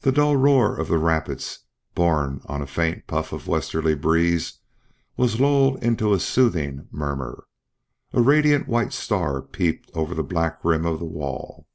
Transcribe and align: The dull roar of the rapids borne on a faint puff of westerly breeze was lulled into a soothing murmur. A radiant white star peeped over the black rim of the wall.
The 0.00 0.10
dull 0.10 0.36
roar 0.36 0.76
of 0.76 0.88
the 0.88 0.98
rapids 0.98 1.60
borne 1.94 2.40
on 2.46 2.62
a 2.62 2.66
faint 2.66 3.06
puff 3.06 3.32
of 3.32 3.46
westerly 3.46 3.94
breeze 3.94 4.54
was 5.16 5.38
lulled 5.38 5.80
into 5.84 6.12
a 6.12 6.18
soothing 6.18 6.88
murmur. 6.90 7.46
A 8.12 8.20
radiant 8.20 8.66
white 8.66 8.92
star 8.92 9.40
peeped 9.40 9.88
over 9.94 10.16
the 10.16 10.24
black 10.24 10.64
rim 10.64 10.84
of 10.84 10.98
the 10.98 11.04
wall. 11.04 11.68